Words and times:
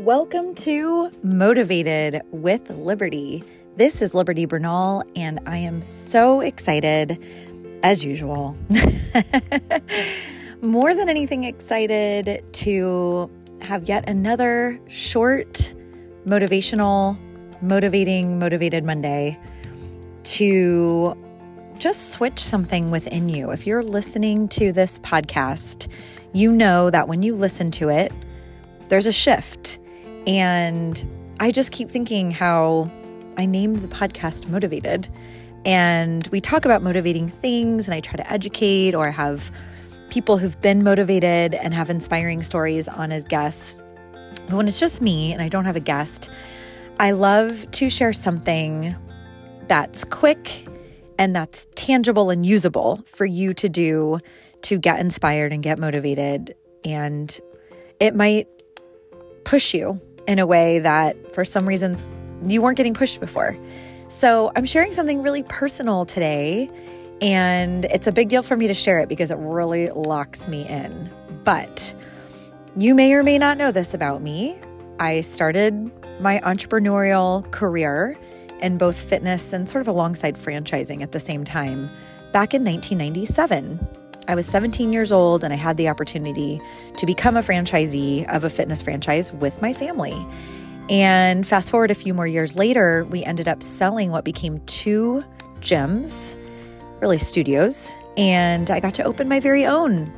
Welcome 0.00 0.54
to 0.54 1.10
Motivated 1.22 2.22
with 2.30 2.70
Liberty. 2.70 3.44
This 3.76 4.00
is 4.00 4.14
Liberty 4.14 4.46
Bernal, 4.46 5.04
and 5.14 5.40
I 5.44 5.58
am 5.58 5.82
so 5.82 6.40
excited, 6.40 7.22
as 7.82 8.02
usual. 8.02 8.56
More 10.62 10.94
than 10.94 11.10
anything, 11.10 11.44
excited 11.44 12.42
to 12.50 13.30
have 13.60 13.90
yet 13.90 14.08
another 14.08 14.80
short, 14.88 15.74
motivational, 16.24 17.18
motivating, 17.60 18.38
motivated 18.38 18.84
Monday 18.86 19.38
to 20.22 21.14
just 21.76 22.12
switch 22.12 22.38
something 22.38 22.90
within 22.90 23.28
you. 23.28 23.50
If 23.50 23.66
you're 23.66 23.82
listening 23.82 24.48
to 24.48 24.72
this 24.72 24.98
podcast, 25.00 25.88
you 26.32 26.52
know 26.52 26.88
that 26.88 27.06
when 27.06 27.22
you 27.22 27.34
listen 27.34 27.70
to 27.72 27.90
it, 27.90 28.10
there's 28.88 29.06
a 29.06 29.12
shift. 29.12 29.78
And 30.26 31.04
I 31.40 31.50
just 31.50 31.72
keep 31.72 31.90
thinking 31.90 32.30
how 32.30 32.90
I 33.36 33.46
named 33.46 33.78
the 33.80 33.88
podcast 33.88 34.48
Motivated. 34.48 35.08
And 35.64 36.26
we 36.28 36.40
talk 36.40 36.64
about 36.64 36.82
motivating 36.82 37.28
things, 37.28 37.86
and 37.86 37.94
I 37.94 38.00
try 38.00 38.16
to 38.16 38.32
educate 38.32 38.94
or 38.94 39.10
have 39.10 39.50
people 40.10 40.38
who've 40.38 40.60
been 40.60 40.82
motivated 40.82 41.54
and 41.54 41.72
have 41.72 41.88
inspiring 41.88 42.42
stories 42.42 42.88
on 42.88 43.12
as 43.12 43.24
guests. 43.24 43.80
But 44.46 44.56
when 44.56 44.68
it's 44.68 44.80
just 44.80 45.00
me 45.00 45.32
and 45.32 45.40
I 45.40 45.48
don't 45.48 45.64
have 45.64 45.76
a 45.76 45.80
guest, 45.80 46.30
I 46.98 47.12
love 47.12 47.70
to 47.72 47.88
share 47.88 48.12
something 48.12 48.94
that's 49.68 50.04
quick 50.04 50.66
and 51.18 51.34
that's 51.34 51.66
tangible 51.74 52.30
and 52.30 52.44
usable 52.44 53.02
for 53.06 53.24
you 53.24 53.54
to 53.54 53.68
do 53.68 54.18
to 54.62 54.78
get 54.78 54.98
inspired 54.98 55.52
and 55.52 55.62
get 55.62 55.78
motivated. 55.78 56.54
And 56.84 57.38
it 58.00 58.14
might 58.14 58.48
push 59.44 59.74
you 59.74 60.00
in 60.26 60.38
a 60.38 60.46
way 60.46 60.78
that 60.80 61.34
for 61.34 61.44
some 61.44 61.66
reasons 61.66 62.06
you 62.44 62.62
weren't 62.62 62.76
getting 62.76 62.94
pushed 62.94 63.20
before. 63.20 63.56
So 64.08 64.50
I'm 64.56 64.64
sharing 64.64 64.92
something 64.92 65.22
really 65.22 65.42
personal 65.44 66.04
today, 66.04 66.70
and 67.20 67.84
it's 67.86 68.06
a 68.06 68.12
big 68.12 68.28
deal 68.28 68.42
for 68.42 68.56
me 68.56 68.66
to 68.66 68.74
share 68.74 69.00
it 69.00 69.08
because 69.08 69.30
it 69.30 69.38
really 69.38 69.90
locks 69.90 70.48
me 70.48 70.66
in. 70.66 71.10
But 71.44 71.94
you 72.76 72.94
may 72.94 73.12
or 73.12 73.22
may 73.22 73.38
not 73.38 73.56
know 73.58 73.72
this 73.72 73.94
about 73.94 74.22
me. 74.22 74.58
I 74.98 75.20
started 75.20 75.90
my 76.20 76.40
entrepreneurial 76.40 77.50
career 77.50 78.18
in 78.60 78.78
both 78.78 78.98
fitness 78.98 79.52
and 79.52 79.68
sort 79.68 79.80
of 79.80 79.88
alongside 79.88 80.36
franchising 80.36 81.02
at 81.02 81.12
the 81.12 81.20
same 81.20 81.44
time 81.44 81.90
back 82.32 82.52
in 82.52 82.64
1997. 82.64 83.99
I 84.28 84.34
was 84.34 84.46
17 84.46 84.92
years 84.92 85.12
old 85.12 85.42
and 85.42 85.52
I 85.52 85.56
had 85.56 85.76
the 85.76 85.88
opportunity 85.88 86.60
to 86.96 87.06
become 87.06 87.36
a 87.36 87.42
franchisee 87.42 88.28
of 88.28 88.44
a 88.44 88.50
fitness 88.50 88.82
franchise 88.82 89.32
with 89.32 89.60
my 89.60 89.72
family. 89.72 90.14
And 90.88 91.46
fast 91.46 91.70
forward 91.70 91.90
a 91.90 91.94
few 91.94 92.14
more 92.14 92.26
years 92.26 92.56
later, 92.56 93.06
we 93.10 93.24
ended 93.24 93.48
up 93.48 93.62
selling 93.62 94.10
what 94.10 94.24
became 94.24 94.60
two 94.66 95.24
gyms, 95.60 96.38
really 97.00 97.18
studios, 97.18 97.92
and 98.16 98.70
I 98.70 98.80
got 98.80 98.94
to 98.94 99.04
open 99.04 99.28
my 99.28 99.40
very 99.40 99.64
own. 99.64 100.12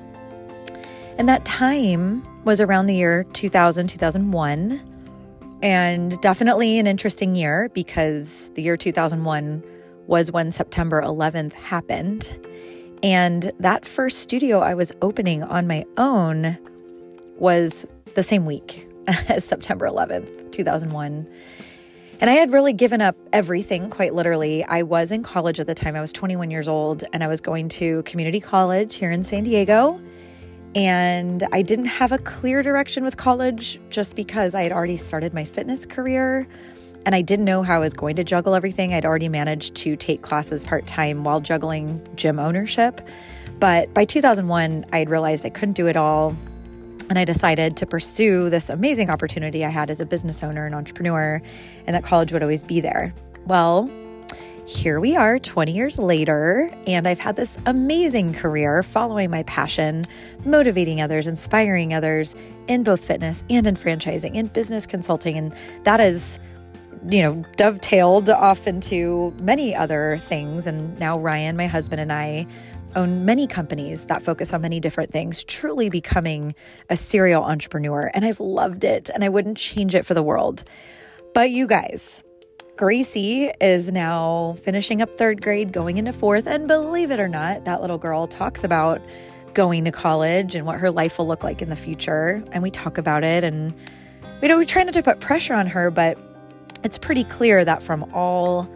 And 1.19 1.28
that 1.28 1.45
time 1.45 2.27
was 2.45 2.61
around 2.61 2.86
the 2.86 2.95
year 2.95 3.25
2000, 3.33 3.89
2001. 3.89 4.89
And 5.62 6.20
definitely 6.20 6.78
an 6.78 6.86
interesting 6.86 7.36
year 7.36 7.70
because 7.73 8.50
the 8.55 8.62
year 8.62 8.77
2001 8.77 9.62
was 10.06 10.33
when 10.33 10.50
September 10.50 11.00
11th 11.03 11.53
happened. 11.53 12.36
And 13.03 13.50
that 13.58 13.84
first 13.84 14.19
studio 14.19 14.61
I 14.61 14.75
was 14.75 14.92
opening 15.03 15.42
on 15.42 15.67
my 15.67 15.84
own 15.97 16.56
was 17.36 17.84
the 18.14 18.22
same 18.22 18.47
week 18.47 18.89
as 19.28 19.45
September 19.45 19.86
11th, 19.86 20.53
2001. 20.53 21.27
And 22.20 22.30
I 22.30 22.35
had 22.35 22.52
really 22.52 22.73
given 22.73 23.01
up 23.01 23.17
everything, 23.33 23.90
quite 23.90 24.14
literally. 24.14 24.64
I 24.64 24.83
was 24.83 25.11
in 25.11 25.24
college 25.24 25.58
at 25.58 25.67
the 25.67 25.74
time. 25.74 25.96
I 25.96 26.01
was 26.01 26.13
21 26.13 26.52
years 26.52 26.68
old 26.68 27.02
and 27.13 27.24
I 27.24 27.27
was 27.27 27.40
going 27.40 27.68
to 27.70 28.05
community 28.05 28.39
college 28.39 28.95
here 28.95 29.11
in 29.11 29.24
San 29.24 29.42
Diego. 29.42 30.01
And 30.77 31.46
I 31.51 31.63
didn't 31.63 31.86
have 31.86 32.13
a 32.13 32.19
clear 32.19 32.63
direction 32.63 33.02
with 33.02 33.17
college 33.17 33.80
just 33.90 34.14
because 34.14 34.55
I 34.55 34.63
had 34.63 34.70
already 34.70 34.96
started 34.96 35.34
my 35.34 35.45
fitness 35.45 35.84
career 35.84 36.46
and 37.05 37.14
I 37.14 37.23
didn't 37.23 37.45
know 37.45 37.63
how 37.63 37.77
I 37.77 37.79
was 37.79 37.95
going 37.95 38.17
to 38.17 38.24
juggle 38.24 38.55
everything. 38.55 38.95
I'd 38.95 39.05
already 39.05 39.29
managed 39.29 39.74
to 39.77 39.96
take 39.96 40.23
classes 40.23 40.64
part 40.64 40.86
time 40.86 41.24
while 41.24 41.40
juggling 41.40 42.07
gym 42.17 42.39
ownership. 42.39 43.01
But 43.58 43.92
by 43.95 44.05
2001, 44.05 44.86
I 44.92 44.98
had 44.98 45.11
realized 45.11 45.46
I 45.46 45.51
couldn't 45.51 45.74
do 45.74 45.86
it 45.86 45.96
all. 45.96 46.36
And 47.08 47.18
I 47.18 47.24
decided 47.24 47.77
to 47.79 47.86
pursue 47.86 48.48
this 48.48 48.70
amazing 48.70 49.11
opportunity 49.11 49.64
I 49.64 49.68
had 49.68 49.90
as 49.90 50.01
a 50.01 50.07
business 50.07 50.42
owner 50.42 50.64
and 50.64 50.74
entrepreneur, 50.74 51.42
and 51.86 51.95
that 51.95 52.05
college 52.05 52.33
would 52.33 52.42
always 52.42 52.64
be 52.64 52.80
there. 52.80 53.13
Well, 53.46 53.90
here 54.64 55.01
we 55.01 55.17
are 55.17 55.39
20 55.39 55.73
years 55.73 55.98
later, 55.98 56.70
and 56.86 57.07
I've 57.07 57.19
had 57.19 57.36
this 57.36 57.58
amazing 57.67 58.33
career 58.33 58.83
following 58.83 59.29
my 59.29 59.42
passion, 59.42 60.07
motivating 60.45 61.02
others, 61.02 61.27
inspiring 61.27 61.92
others 61.92 62.34
in 62.69 62.83
both 62.83 63.05
fitness 63.05 63.45
and 63.51 63.67
in 63.67 63.74
franchising 63.74 64.36
and 64.36 64.51
business 64.52 64.86
consulting. 64.86 65.36
And 65.36 65.55
that 65.83 66.01
is 66.01 66.39
you 67.08 67.23
know, 67.23 67.45
dovetailed 67.57 68.30
off 68.30 68.67
into 68.67 69.35
many 69.40 69.74
other 69.74 70.18
things. 70.18 70.67
And 70.67 70.98
now 70.98 71.18
Ryan, 71.18 71.57
my 71.57 71.67
husband, 71.67 72.01
and 72.01 72.13
I 72.13 72.46
own 72.95 73.24
many 73.24 73.46
companies 73.46 74.05
that 74.07 74.23
focus 74.23 74.52
on 74.52 74.61
many 74.61 74.79
different 74.79 75.11
things, 75.11 75.45
truly 75.45 75.89
becoming 75.89 76.55
a 76.90 76.96
serial 76.96 77.42
entrepreneur. 77.42 78.11
And 78.14 78.24
I've 78.24 78.40
loved 78.40 78.85
it 78.85 79.08
and 79.08 79.24
I 79.24 79.29
wouldn't 79.29 79.57
change 79.57 79.95
it 79.95 80.05
for 80.05 80.14
the 80.14 80.23
world. 80.23 80.64
But 81.35 81.51
you 81.51 81.67
guys, 81.67 82.23
Gracie 82.77 83.51
is 83.61 83.90
now 83.90 84.57
finishing 84.63 85.02
up 85.02 85.14
third 85.14 85.42
grade, 85.42 85.73
going 85.73 85.96
into 85.96 86.13
fourth. 86.13 86.46
And 86.46 86.69
believe 86.69 87.11
it 87.11 87.20
or 87.20 87.29
not, 87.29 87.64
that 87.64 87.80
little 87.80 87.98
girl 87.98 88.27
talks 88.27 88.64
about 88.64 89.01
going 89.55 89.84
to 89.84 89.92
college 89.92 90.55
and 90.55 90.67
what 90.67 90.79
her 90.79 90.90
life 90.90 91.19
will 91.19 91.27
look 91.27 91.42
like 91.42 91.63
in 91.63 91.69
the 91.69 91.77
future. 91.77 92.42
And 92.52 92.63
we 92.63 92.70
talk 92.70 92.98
about 92.98 93.24
it. 93.24 93.45
And, 93.45 93.74
you 94.40 94.48
know, 94.48 94.58
we 94.58 94.67
try 94.67 94.83
not 94.83 94.95
to 94.95 95.02
put 95.02 95.20
pressure 95.20 95.55
on 95.55 95.67
her, 95.67 95.90
but 95.90 96.19
it's 96.85 96.98
pretty 96.98 97.25
clear 97.25 97.65
that 97.65 97.83
from 97.83 98.05
all 98.13 98.69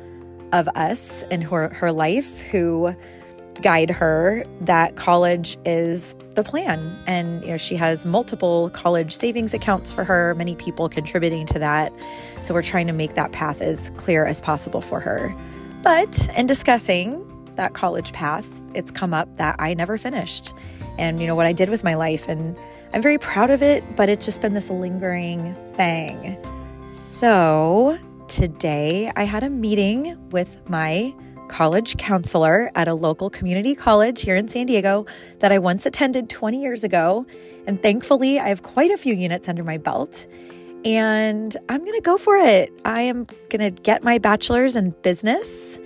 of 0.52 0.68
us 0.68 1.22
in 1.24 1.42
her, 1.42 1.68
her 1.70 1.92
life 1.92 2.40
who 2.40 2.94
guide 3.62 3.90
her 3.90 4.44
that 4.60 4.96
college 4.96 5.56
is 5.64 6.14
the 6.34 6.42
plan. 6.42 6.98
And 7.06 7.42
you 7.42 7.50
know 7.50 7.56
she 7.56 7.76
has 7.76 8.04
multiple 8.04 8.70
college 8.70 9.14
savings 9.14 9.54
accounts 9.54 9.92
for 9.92 10.04
her 10.04 10.34
many 10.34 10.54
people 10.56 10.88
contributing 10.88 11.46
to 11.46 11.58
that. 11.58 11.92
So 12.40 12.54
we're 12.54 12.62
trying 12.62 12.86
to 12.86 12.92
make 12.92 13.14
that 13.14 13.32
path 13.32 13.60
as 13.60 13.90
clear 13.96 14.26
as 14.26 14.40
possible 14.40 14.80
for 14.80 15.00
her. 15.00 15.34
But 15.82 16.28
in 16.36 16.46
discussing 16.46 17.22
that 17.56 17.72
college 17.72 18.12
path 18.12 18.46
it's 18.74 18.90
come 18.90 19.14
up 19.14 19.38
that 19.38 19.56
I 19.58 19.72
never 19.72 19.96
finished. 19.96 20.52
And 20.98 21.20
you 21.20 21.26
know 21.26 21.34
what 21.34 21.46
I 21.46 21.52
did 21.52 21.70
with 21.70 21.82
my 21.82 21.94
life 21.94 22.28
and 22.28 22.56
I'm 22.92 23.02
very 23.02 23.18
proud 23.18 23.50
of 23.50 23.62
it 23.62 23.96
but 23.96 24.08
it's 24.08 24.24
just 24.24 24.40
been 24.40 24.54
this 24.54 24.70
lingering 24.70 25.54
thing 25.74 26.36
so, 26.86 27.98
today 28.28 29.10
I 29.16 29.24
had 29.24 29.42
a 29.42 29.50
meeting 29.50 30.16
with 30.30 30.60
my 30.70 31.12
college 31.48 31.96
counselor 31.96 32.70
at 32.76 32.86
a 32.86 32.94
local 32.94 33.28
community 33.28 33.74
college 33.74 34.22
here 34.22 34.36
in 34.36 34.46
San 34.46 34.66
Diego 34.66 35.04
that 35.40 35.50
I 35.50 35.58
once 35.58 35.84
attended 35.84 36.30
20 36.30 36.62
years 36.62 36.84
ago. 36.84 37.26
And 37.66 37.82
thankfully, 37.82 38.38
I 38.38 38.50
have 38.50 38.62
quite 38.62 38.92
a 38.92 38.96
few 38.96 39.14
units 39.14 39.48
under 39.48 39.64
my 39.64 39.78
belt. 39.78 40.28
And 40.84 41.56
I'm 41.68 41.80
going 41.80 41.94
to 41.94 42.00
go 42.00 42.16
for 42.16 42.36
it. 42.36 42.72
I 42.84 43.02
am 43.02 43.24
going 43.48 43.74
to 43.74 43.82
get 43.82 44.04
my 44.04 44.18
bachelor's 44.18 44.76
in 44.76 44.90
business 45.02 45.80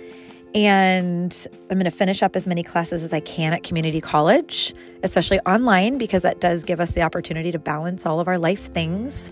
and 0.53 1.47
I'm 1.71 1.77
going 1.77 1.85
to 1.85 1.91
finish 1.91 2.21
up 2.21 2.35
as 2.35 2.45
many 2.45 2.61
classes 2.61 3.03
as 3.03 3.11
I 3.11 3.21
can 3.21 3.53
at 3.53 3.63
community 3.63 4.01
college, 4.01 4.75
especially 5.01 5.39
online, 5.41 5.97
because 5.97 6.21
that 6.21 6.41
does 6.41 6.63
give 6.63 6.79
us 6.79 6.91
the 6.91 7.01
opportunity 7.01 7.51
to 7.53 7.59
balance 7.59 8.05
all 8.05 8.19
of 8.19 8.27
our 8.27 8.37
life 8.37 8.71
things 8.71 9.31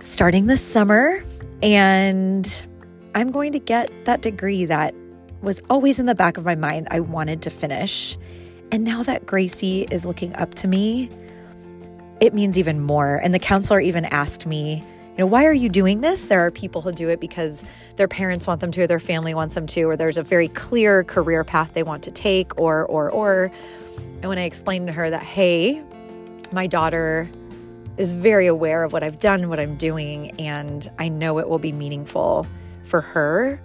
starting 0.00 0.46
this 0.46 0.62
summer. 0.62 1.24
And 1.62 2.66
I'm 3.14 3.30
going 3.30 3.52
to 3.52 3.58
get 3.58 3.90
that 4.04 4.22
degree 4.22 4.64
that 4.66 4.94
was 5.40 5.60
always 5.70 5.98
in 5.98 6.06
the 6.06 6.14
back 6.14 6.36
of 6.36 6.44
my 6.44 6.54
mind. 6.54 6.88
I 6.90 7.00
wanted 7.00 7.42
to 7.42 7.50
finish. 7.50 8.16
And 8.72 8.82
now 8.82 9.02
that 9.02 9.26
Gracie 9.26 9.86
is 9.90 10.04
looking 10.04 10.34
up 10.36 10.54
to 10.54 10.68
me, 10.68 11.10
it 12.20 12.34
means 12.34 12.58
even 12.58 12.80
more. 12.80 13.16
And 13.16 13.34
the 13.34 13.38
counselor 13.38 13.80
even 13.80 14.04
asked 14.06 14.46
me, 14.46 14.82
you 15.16 15.18
know, 15.18 15.26
why 15.26 15.44
are 15.44 15.52
you 15.52 15.68
doing 15.68 16.00
this? 16.00 16.26
There 16.26 16.44
are 16.44 16.50
people 16.50 16.82
who 16.82 16.90
do 16.90 17.08
it 17.08 17.20
because 17.20 17.64
their 17.96 18.08
parents 18.08 18.48
want 18.48 18.60
them 18.60 18.72
to, 18.72 18.82
or 18.82 18.86
their 18.88 18.98
family 18.98 19.32
wants 19.32 19.54
them 19.54 19.66
to, 19.68 19.84
or 19.84 19.96
there's 19.96 20.18
a 20.18 20.24
very 20.24 20.48
clear 20.48 21.04
career 21.04 21.44
path 21.44 21.72
they 21.72 21.84
want 21.84 22.02
to 22.04 22.10
take, 22.10 22.58
or, 22.58 22.84
or, 22.86 23.10
or. 23.10 23.52
And 23.96 24.24
when 24.24 24.38
I 24.38 24.44
explained 24.44 24.88
to 24.88 24.92
her 24.92 25.10
that, 25.10 25.22
hey, 25.22 25.84
my 26.50 26.66
daughter 26.66 27.30
is 27.96 28.12
very 28.12 28.46
aware 28.46 28.84
of 28.84 28.92
what 28.92 29.02
I've 29.02 29.18
done, 29.18 29.48
what 29.48 29.60
I'm 29.60 29.76
doing, 29.76 30.30
and 30.40 30.90
I 30.98 31.08
know 31.08 31.38
it 31.38 31.48
will 31.48 31.58
be 31.58 31.72
meaningful 31.72 32.46
for 32.84 33.00
her, 33.00 33.60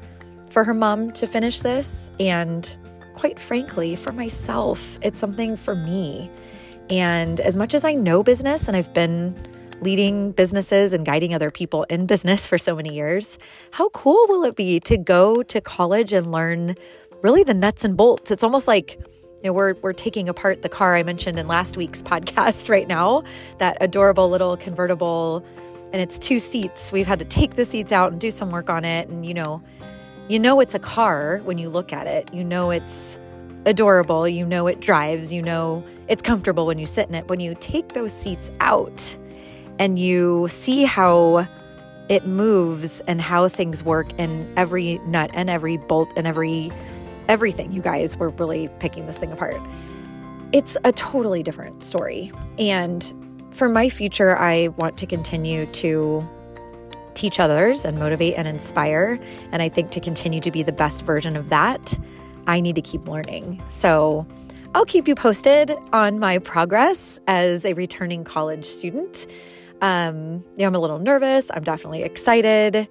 for 0.49 0.63
her 0.63 0.73
mom 0.73 1.11
to 1.13 1.27
finish 1.27 1.61
this, 1.61 2.11
and 2.19 2.77
quite 3.13 3.39
frankly, 3.39 3.95
for 3.95 4.11
myself. 4.11 4.97
It's 5.01 5.19
something 5.19 5.57
for 5.57 5.75
me. 5.75 6.29
And 6.89 7.39
as 7.39 7.57
much 7.57 7.73
as 7.73 7.83
I 7.83 7.93
know 7.93 8.23
business 8.23 8.67
and 8.67 8.77
I've 8.77 8.93
been 8.93 9.35
leading 9.81 10.31
businesses 10.31 10.93
and 10.93 11.05
guiding 11.05 11.33
other 11.33 11.51
people 11.51 11.83
in 11.83 12.05
business 12.05 12.47
for 12.47 12.57
so 12.57 12.75
many 12.75 12.93
years. 12.93 13.39
How 13.71 13.89
cool 13.89 14.25
will 14.27 14.43
it 14.43 14.55
be 14.55 14.79
to 14.81 14.97
go 14.97 15.43
to 15.43 15.61
college 15.61 16.13
and 16.13 16.31
learn 16.31 16.75
really 17.21 17.43
the 17.43 17.53
nuts 17.53 17.83
and 17.83 17.95
bolts? 17.95 18.31
It's 18.31 18.43
almost 18.43 18.67
like 18.67 18.99
you 19.41 19.49
know, 19.49 19.53
we're 19.53 19.73
we're 19.81 19.93
taking 19.93 20.27
apart 20.27 20.61
the 20.61 20.69
car 20.69 20.95
I 20.95 21.03
mentioned 21.03 21.39
in 21.39 21.47
last 21.47 21.77
week's 21.77 22.03
podcast 22.03 22.69
right 22.69 22.87
now, 22.87 23.23
that 23.59 23.77
adorable 23.81 24.29
little 24.29 24.57
convertible 24.57 25.43
and 25.91 26.01
it's 26.01 26.19
two 26.19 26.39
seats. 26.39 26.91
We've 26.91 27.07
had 27.07 27.19
to 27.19 27.25
take 27.25 27.55
the 27.55 27.65
seats 27.65 27.91
out 27.91 28.11
and 28.11 28.21
do 28.21 28.29
some 28.31 28.51
work 28.51 28.69
on 28.69 28.85
it 28.85 29.07
and 29.09 29.25
you 29.25 29.33
know, 29.33 29.61
you 30.27 30.39
know 30.39 30.59
it's 30.59 30.75
a 30.75 30.79
car 30.79 31.41
when 31.45 31.57
you 31.57 31.69
look 31.69 31.93
at 31.93 32.05
it. 32.07 32.33
You 32.33 32.43
know 32.43 32.69
it's 32.69 33.17
adorable, 33.65 34.27
you 34.27 34.45
know 34.45 34.67
it 34.67 34.79
drives, 34.79 35.31
you 35.31 35.41
know 35.41 35.83
it's 36.07 36.21
comfortable 36.21 36.65
when 36.65 36.79
you 36.79 36.85
sit 36.85 37.07
in 37.07 37.15
it. 37.15 37.27
When 37.27 37.39
you 37.39 37.55
take 37.55 37.93
those 37.93 38.11
seats 38.11 38.51
out 38.59 39.17
and 39.77 39.97
you 39.97 40.47
see 40.49 40.83
how 40.83 41.47
it 42.09 42.25
moves 42.25 42.99
and 43.01 43.21
how 43.21 43.47
things 43.47 43.83
work 43.83 44.07
and 44.17 44.57
every 44.57 44.97
nut 45.05 45.29
and 45.33 45.49
every 45.49 45.77
bolt 45.77 46.11
and 46.17 46.25
every 46.25 46.71
everything. 47.29 47.71
You 47.71 47.81
guys 47.81 48.17
were 48.17 48.29
really 48.31 48.67
picking 48.79 49.05
this 49.05 49.17
thing 49.17 49.31
apart. 49.31 49.61
It's 50.51 50.75
a 50.83 50.91
totally 50.91 51.43
different 51.43 51.85
story. 51.85 52.31
And 52.57 53.13
for 53.51 53.67
my 53.67 53.89
future 53.89 54.37
i 54.37 54.67
want 54.77 54.95
to 54.95 55.07
continue 55.07 55.65
to 55.67 56.27
teach 57.15 57.39
others 57.39 57.83
and 57.83 57.97
motivate 57.97 58.35
and 58.35 58.47
inspire. 58.47 59.19
And 59.51 59.61
i 59.61 59.69
think 59.69 59.91
to 59.91 59.99
continue 59.99 60.41
to 60.41 60.51
be 60.51 60.63
the 60.63 60.71
best 60.71 61.03
version 61.03 61.35
of 61.35 61.49
that 61.49 61.97
i 62.47 62.59
need 62.59 62.75
to 62.75 62.81
keep 62.81 63.07
learning. 63.07 63.61
So 63.67 64.27
i'll 64.75 64.85
keep 64.85 65.07
you 65.07 65.15
posted 65.15 65.75
on 65.93 66.19
my 66.19 66.39
progress 66.39 67.19
as 67.27 67.65
a 67.65 67.73
returning 67.73 68.23
college 68.23 68.65
student. 68.65 69.27
Um, 69.81 70.43
you 70.55 70.59
know, 70.59 70.67
I'm 70.67 70.75
a 70.75 70.79
little 70.79 70.99
nervous. 70.99 71.49
I'm 71.53 71.63
definitely 71.63 72.03
excited. 72.03 72.87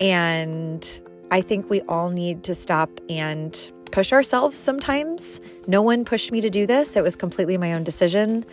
And 0.00 1.00
I 1.30 1.40
think 1.40 1.70
we 1.70 1.80
all 1.82 2.10
need 2.10 2.44
to 2.44 2.54
stop 2.54 2.90
and 3.08 3.70
push 3.90 4.12
ourselves 4.12 4.58
sometimes. 4.58 5.40
No 5.66 5.82
one 5.82 6.04
pushed 6.04 6.32
me 6.32 6.40
to 6.40 6.50
do 6.50 6.66
this, 6.66 6.96
it 6.96 7.02
was 7.02 7.16
completely 7.16 7.56
my 7.58 7.72
own 7.74 7.84
decision. 7.84 8.44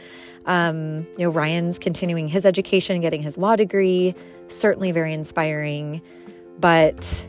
Um, 0.46 1.08
you 1.18 1.26
know, 1.26 1.30
Ryan's 1.30 1.80
continuing 1.80 2.28
his 2.28 2.46
education, 2.46 3.00
getting 3.02 3.22
his 3.22 3.38
law 3.38 3.56
degree, 3.56 4.14
certainly 4.48 4.92
very 4.92 5.14
inspiring. 5.14 6.02
But 6.60 7.28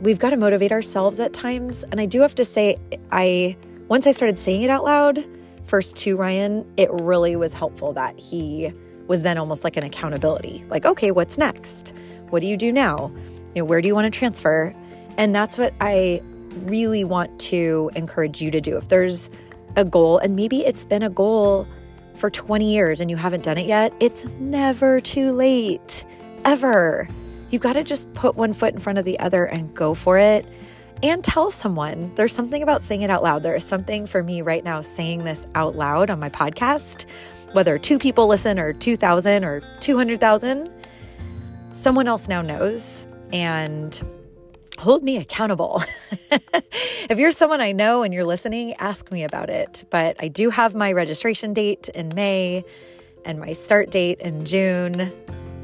we've 0.00 0.18
got 0.18 0.30
to 0.30 0.36
motivate 0.36 0.72
ourselves 0.72 1.20
at 1.20 1.32
times. 1.32 1.84
And 1.84 2.00
I 2.00 2.06
do 2.06 2.20
have 2.20 2.34
to 2.36 2.44
say, 2.44 2.78
I 3.10 3.56
once 3.88 4.06
I 4.06 4.12
started 4.12 4.38
saying 4.38 4.62
it 4.62 4.70
out 4.70 4.84
loud, 4.84 5.24
first 5.66 5.96
to 5.98 6.16
Ryan, 6.16 6.70
it 6.76 6.90
really 6.92 7.36
was 7.36 7.52
helpful 7.52 7.92
that 7.92 8.18
he 8.18 8.72
was 9.06 9.22
then 9.22 9.36
almost 9.36 9.64
like 9.64 9.76
an 9.76 9.84
accountability. 9.84 10.64
Like, 10.68 10.86
okay, 10.86 11.10
what's 11.10 11.36
next? 11.36 11.92
What 12.30 12.40
do 12.40 12.46
you 12.46 12.56
do 12.56 12.72
now? 12.72 13.12
You 13.54 13.62
know, 13.62 13.64
where 13.64 13.82
do 13.82 13.88
you 13.88 13.94
want 13.94 14.12
to 14.12 14.18
transfer? 14.18 14.74
And 15.18 15.34
that's 15.34 15.58
what 15.58 15.74
I 15.80 16.22
really 16.64 17.04
want 17.04 17.38
to 17.40 17.90
encourage 17.94 18.40
you 18.40 18.50
to 18.50 18.60
do. 18.60 18.76
If 18.76 18.88
there's 18.88 19.30
a 19.76 19.84
goal, 19.84 20.18
and 20.18 20.36
maybe 20.36 20.64
it's 20.64 20.84
been 20.84 21.02
a 21.02 21.10
goal 21.10 21.66
for 22.14 22.30
20 22.30 22.70
years 22.70 23.00
and 23.00 23.10
you 23.10 23.16
haven't 23.16 23.42
done 23.42 23.58
it 23.58 23.66
yet, 23.66 23.94
it's 24.00 24.24
never 24.38 25.00
too 25.00 25.32
late, 25.32 26.04
ever. 26.44 27.08
You've 27.50 27.62
got 27.62 27.74
to 27.74 27.84
just 27.84 28.12
put 28.14 28.36
one 28.36 28.52
foot 28.52 28.74
in 28.74 28.80
front 28.80 28.98
of 28.98 29.04
the 29.04 29.18
other 29.18 29.44
and 29.44 29.74
go 29.74 29.94
for 29.94 30.18
it 30.18 30.46
and 31.02 31.24
tell 31.24 31.50
someone. 31.50 32.14
There's 32.14 32.34
something 32.34 32.62
about 32.62 32.84
saying 32.84 33.02
it 33.02 33.10
out 33.10 33.22
loud. 33.22 33.42
There 33.42 33.56
is 33.56 33.64
something 33.64 34.06
for 34.06 34.22
me 34.22 34.42
right 34.42 34.64
now 34.64 34.80
saying 34.80 35.24
this 35.24 35.46
out 35.54 35.74
loud 35.76 36.10
on 36.10 36.20
my 36.20 36.30
podcast 36.30 37.06
whether 37.52 37.78
two 37.78 37.98
people 37.98 38.26
listen 38.26 38.58
or 38.58 38.72
2,000 38.72 39.44
or 39.44 39.60
200,000, 39.80 40.70
someone 41.72 42.08
else 42.08 42.28
now 42.28 42.42
knows 42.42 43.06
and 43.32 44.02
hold 44.78 45.02
me 45.02 45.16
accountable. 45.16 45.82
if 47.10 47.18
you're 47.18 47.30
someone 47.30 47.60
I 47.60 47.72
know 47.72 48.02
and 48.02 48.12
you're 48.12 48.24
listening, 48.24 48.74
ask 48.74 49.10
me 49.10 49.24
about 49.24 49.50
it. 49.50 49.84
But 49.90 50.16
I 50.20 50.28
do 50.28 50.50
have 50.50 50.74
my 50.74 50.92
registration 50.92 51.52
date 51.52 51.88
in 51.90 52.12
May 52.14 52.64
and 53.24 53.38
my 53.38 53.52
start 53.52 53.90
date 53.90 54.20
in 54.20 54.44
June. 54.44 55.12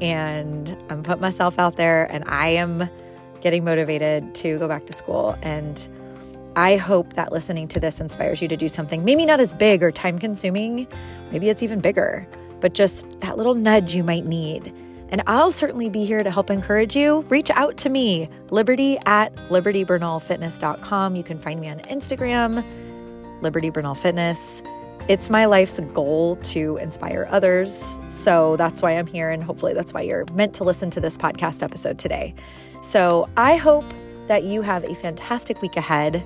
And 0.01 0.77
I'm 0.91 1.03
putting 1.03 1.21
myself 1.21 1.59
out 1.59 1.77
there 1.77 2.05
and 2.05 2.25
I 2.29 2.49
am 2.49 2.89
getting 3.41 3.65
motivated 3.65 4.35
to 4.37 4.59
go 4.59 4.69
back 4.69 4.87
to 4.87 4.93
school. 4.93 5.37
And 5.43 5.89
I 6.57 6.77
hope 6.77 7.15
that 7.15 7.33
listening 7.33 7.69
to 7.69 7.81
this 7.81 8.01
inspires 8.01 8.43
you 8.43 8.49
to 8.49 8.57
do 8.57 8.69
something, 8.69 9.05
maybe 9.05 9.25
not 9.27 9.41
as 9.41 9.53
big 9.53 9.83
or 9.83 9.93
time 9.93 10.19
consuming, 10.19 10.89
maybe 11.31 11.49
it's 11.49 11.63
even 11.63 11.81
bigger, 11.81 12.27
but 12.61 12.75
just 12.75 13.21
that 13.21 13.37
little 13.37 13.55
nudge 13.55 13.95
you 13.95 14.03
might 14.03 14.27
need. 14.27 14.73
And 15.11 15.23
I'll 15.27 15.51
certainly 15.51 15.89
be 15.89 16.05
here 16.05 16.23
to 16.23 16.31
help 16.31 16.51
encourage 16.51 16.95
you. 16.95 17.21
Reach 17.29 17.51
out 17.51 17.77
to 17.79 17.89
me, 17.89 18.29
liberty 18.51 18.99
at 19.07 19.35
libertybernalfitness.com. 19.51 21.17
You 21.17 21.25
can 21.25 21.39
find 21.39 21.61
me 21.61 21.69
on 21.69 21.81
Instagram, 21.81 22.63
Liberty 23.43 23.71
Bernal 23.71 23.95
Fitness. 23.95 24.63
It's 25.09 25.31
my 25.31 25.47
life's 25.47 25.81
goal 25.95 26.37
to 26.37 26.77
inspire 26.77 27.27
others. 27.31 27.99
So 28.11 28.57
that's 28.57 28.83
why 28.83 28.93
I'm 28.93 29.07
here. 29.07 29.31
And 29.31 29.43
hopefully 29.43 29.73
that's 29.73 29.95
why 29.95 30.03
you're 30.03 30.27
meant 30.35 30.55
to 30.57 30.65
listen 30.65 30.91
to 30.91 31.01
this 31.01 31.17
podcast 31.17 31.63
episode 31.63 31.99
today. 31.99 32.35
So 32.83 33.29
I 33.37 33.57
hope 33.57 33.87
that 34.27 34.45
you 34.45 34.61
have 34.61 34.85
a 34.85 34.95
fantastic 34.95 35.63
week 35.63 35.77
ahead. 35.77 36.23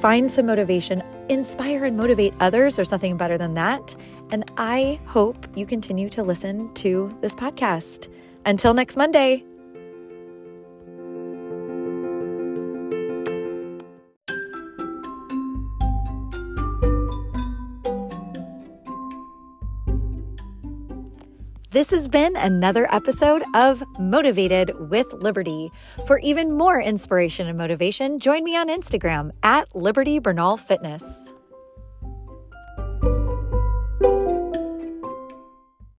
Find 0.00 0.28
some 0.28 0.46
motivation, 0.46 1.00
inspire 1.28 1.84
and 1.84 1.96
motivate 1.96 2.34
others. 2.40 2.74
There's 2.74 2.90
nothing 2.90 3.16
better 3.16 3.38
than 3.38 3.54
that. 3.54 3.94
And 4.32 4.50
I 4.56 4.98
hope 5.06 5.46
you 5.54 5.66
continue 5.66 6.08
to 6.08 6.22
listen 6.22 6.72
to 6.74 7.14
this 7.20 7.34
podcast. 7.34 8.08
Until 8.46 8.72
next 8.72 8.96
Monday. 8.96 9.44
This 21.70 21.90
has 21.90 22.08
been 22.08 22.36
another 22.36 22.86
episode 22.94 23.42
of 23.54 23.82
Motivated 23.98 24.90
with 24.90 25.12
Liberty. 25.12 25.70
For 26.06 26.18
even 26.20 26.52
more 26.52 26.80
inspiration 26.80 27.48
and 27.48 27.56
motivation, 27.58 28.18
join 28.18 28.44
me 28.44 28.56
on 28.56 28.68
Instagram 28.68 29.30
at 29.42 29.74
Liberty 29.74 30.18
Bernal 30.18 30.56
Fitness. 30.56 31.34